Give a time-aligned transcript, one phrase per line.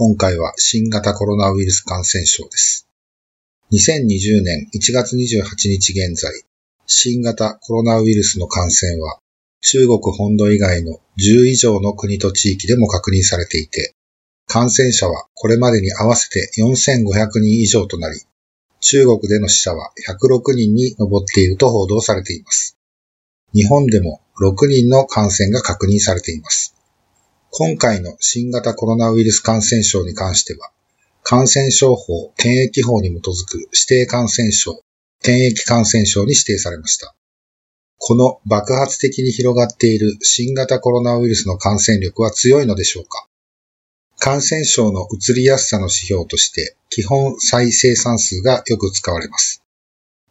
[0.00, 2.86] 今回は新型コロナウイルス感染症です。
[3.72, 6.30] 2020年1月28日現在、
[6.86, 9.18] 新型コロナウイルスの感染は
[9.60, 13.96] 中国本土以外の10以上の国と地域でも確認されていて、
[14.46, 18.20] 感染者はこれまでに合わせて4500人以上となり、
[18.78, 22.78] 中国での死者は106人に上っていると報道されています。
[23.52, 26.77] 日本でも6人の感染が確認されています。
[27.50, 30.70] 今回の新型コロナウイルス感染症に関しては、
[31.22, 34.80] 感染症法検疫法に基づく指定感染症、
[35.22, 37.14] 検疫感染症に指定されました。
[37.98, 43.26] この爆発的に広がっている新型コロナウイルスの感染力は強いのでしょうか
[44.18, 49.62] 感染症の移りやすさの指標として、基本再生産数がよく使われます。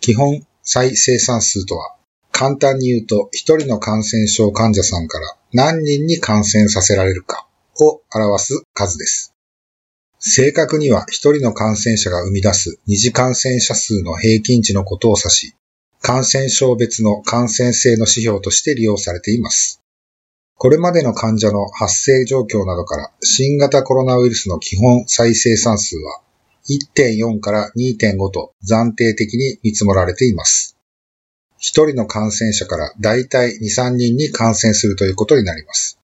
[0.00, 1.96] 基本再生産数とは、
[2.42, 7.46] 簡単に言うと、一人の感染症患者さんから何人に感染させられるか
[7.78, 9.32] を表す数です。
[10.18, 15.54] 正確には一人の感染者が生み出す二次感染者数の平均値のことを指し、
[16.00, 19.80] 感染症別の感染性の指標として利用されています。
[20.56, 26.20] これまでの患者の発生状況などから新型コロナウイルスの基本再生産数は
[26.68, 30.76] 1.4から2.5と暫定的に見積もられています。
[31.62, 36.00] 一人の感染者からだいたい2、3人に感染するということになります。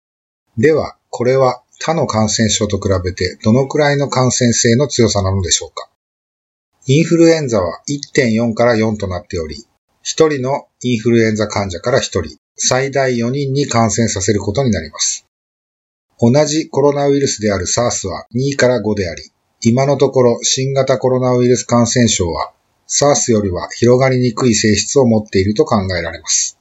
[0.57, 5.91] では、これは他の感染症と比べてどのくらいの感染性の強さなのでしょうか
[6.87, 9.67] インフルエンザは1.4から4となっており、
[10.03, 15.27] 一人のインフルエンザ患者から一人、最大4人に感染させることになります。
[16.19, 19.31] 同じコロナウイルスである SARS は2から5であり、
[19.61, 22.53] 今のところ新型コロナウイルス感染症は
[22.93, 26.59] SARS よりは広がりにくい性質を持っていると考えられます。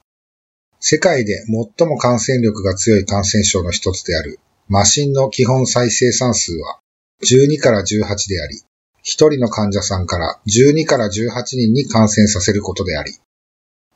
[0.80, 1.44] 世界で
[1.78, 6.80] 最も感染力が強い感染症の一つであるマシンの基本再生産数は
[7.24, 8.62] 12から18であり、
[9.03, 13.12] 1人の患者さんから12から18人に感染させることであり、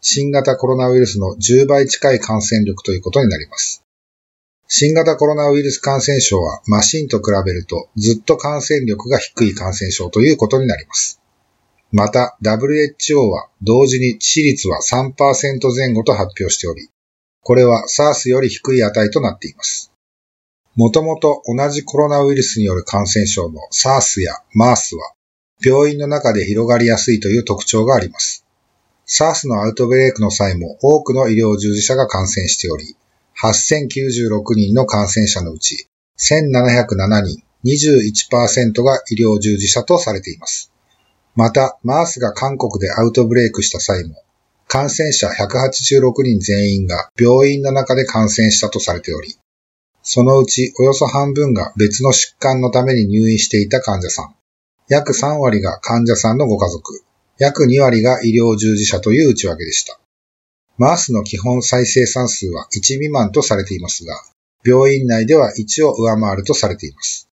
[0.02, 3.84] 新型コロナウイルスの10倍近い感染力ということになります。
[4.68, 11.22] 新型コロナウイルス感染症はマシンと比べるとずっと感染力が低い感染症ということになります。
[11.96, 15.14] また WHO は同時に致死率は3%
[15.74, 16.90] 前後と発表しており、
[17.42, 19.94] これは SARS より低い値となっています。
[20.76, 25.14] もともと同じコロナウイルスによる感染症の SARS や MERS は
[25.64, 28.46] 病院の中で広がりやすいという特徴があります。
[29.08, 32.98] SARS のアウトブレイクの際も多くの医療従事者が感染しており、
[33.42, 40.74] 8096人の感染者のうち1707人、21%が医療従事者とされています。
[41.36, 44.16] また、MERS が韓国でアウトブレイクした際も、
[44.68, 49.36] 感染者186人全員が病院の中で感染したとされており、
[50.02, 54.36] そのうちおよそ半分が別の疾患のために入院していた患者さん、
[54.88, 57.02] 約3割が患者さんのご家族、
[57.38, 60.00] 約2割が医療従事者という内訳でした。
[60.78, 64.16] MERS の基本再生産数は1未満とされていますが、
[64.64, 67.30] 病院内では1を上回るとされています。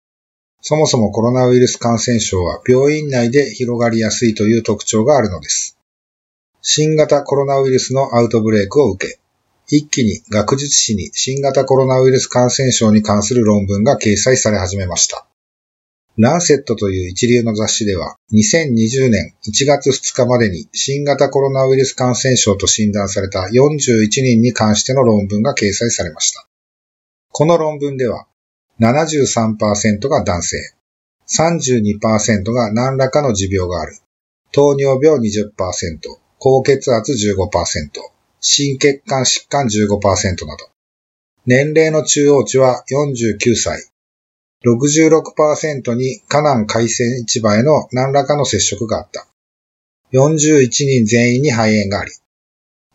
[0.62, 5.76] そもそもコロナウイルス感染症は病院内で広がりやすいという特徴があるのです。
[6.60, 9.18] 新型コロナウイルスのアウトブレイクを受け、
[9.66, 15.26] 一気に学術誌に新型コロナウイルス感染症に関する論文が掲載され始めました。
[16.16, 26.46] ランセットという一流の雑誌では、2020年1月2日までに新型コロナウイルス感染症と診断された41人に関しての論文が掲載されました。
[27.32, 28.26] この論文では、
[28.82, 30.56] 73%が男性、
[31.29, 33.96] 32%が何らかの持病がある、
[34.50, 35.52] 糖尿病20%、
[36.38, 37.90] 高血圧15%、
[38.40, 40.69] 心血管疾患15%など、
[41.46, 43.88] 年齢の中央値は49歳、
[44.67, 49.28] 66%に河南海鮮市場への何らかの接触があった。
[50.12, 52.11] 41人全員に肺炎があり、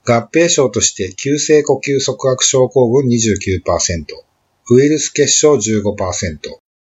[0.06, 4.27] 合併症として急性呼吸側迫症候群29%、
[4.70, 6.40] ウイルス結晶15%、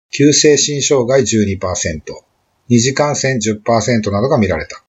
[0.10, 2.02] 急性心障害12%、
[2.70, 4.86] 二次感染10%などが見られた。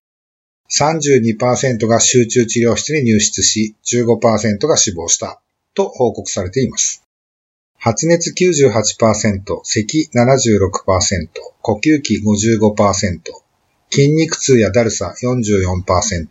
[0.71, 5.43] 32%が集中治療室に入室し、15%が死亡した
[5.75, 7.03] と報告されています。
[7.77, 11.29] 発熱98%、咳76%、
[11.63, 13.21] 呼吸器55%、
[13.91, 16.29] 筋肉痛やだるさ44%、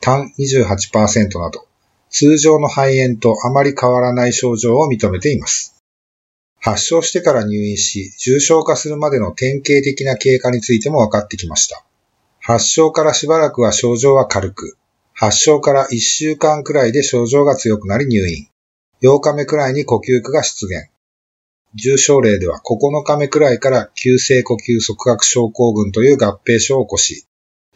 [0.00, 1.66] 痰28%など、
[2.08, 5.69] 通常の肺炎とあまり変わらない症状を認めています。
[6.60, 11.84] 発症してから入院し、重症化するまでの典型的な経過についても分かってきました。
[12.38, 14.76] 発症からしばらくは症状は軽く、
[15.14, 18.48] 発症から1週間くらいで症状が強くなり入院。
[19.02, 20.90] 8日目くらいに呼吸苦が出現。
[21.74, 27.26] 重症例では9日目くらいから急性呼吸側核症候群という合併症を起こし、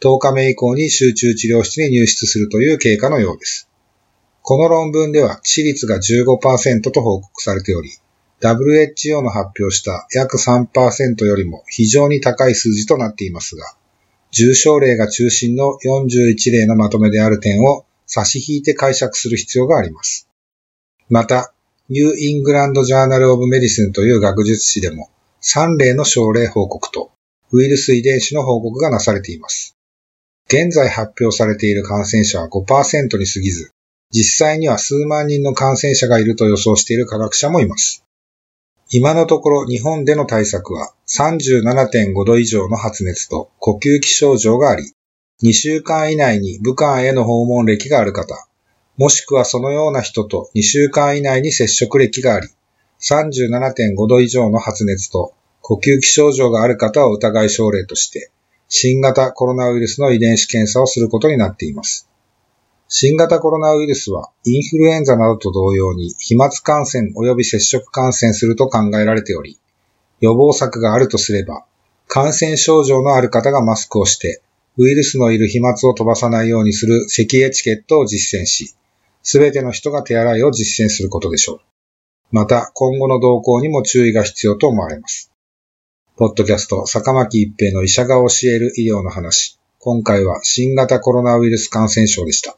[0.01, 3.69] 10日目以降に集中治療室に入室するという経過のようです。
[4.43, 7.89] この論文では致死率が15%と報告されており、
[8.41, 13.75] WHO の発表した約3%よりも非常に高い数字となっていますが、
[14.31, 20.27] 重症例が中心の41例のまとめである点を差し引いて解釈する必要があります。
[21.09, 21.53] また、
[21.87, 25.09] New England Journal of Medicine という学術誌でも
[25.43, 27.11] 3例の症例報告と
[27.51, 29.77] ウイルス遺伝子の報告がなされています。
[30.47, 33.71] 現在発表されている感染者は5%に過ぎず、
[34.11, 38.04] 実際には数万人の感染者がいると予想している科学者もいます。
[38.91, 44.93] 今のところ日本での対策は37.5度以上の発熱と呼吸器症状があり、
[45.43, 48.47] 2週間以内に武漢への訪問歴がある方、
[48.97, 52.47] もしくはそのような人と2週間以内に接触歴があり、
[53.01, 58.31] 37.5度以上の発熱と呼吸器症状がある方を疑い症例として、
[58.69, 62.07] 新型コロナウイルスの遺伝子検査をすることになっています。
[62.87, 69.59] 新型コロナウイルスはインフルエンザなどと同様に飛沫感染及び接触感染すると考えられており、
[70.21, 71.65] 予防策があるとすれば、
[72.07, 74.41] 感染症状のある方がマスクをして、
[74.77, 78.75] ウイルスのいる飛沫を飛ばさないようにする咳エチケットを実践し、
[79.23, 81.59] すべての人が手洗いを実践することでしょう。
[82.31, 85.31] また、今後の動向にも注意が必要と思われます。
[86.17, 89.57] ポッドキャスト、坂巻一平の医者が教える医療の話。
[89.79, 92.57] 今回は新型コロナウイルス感染症でした。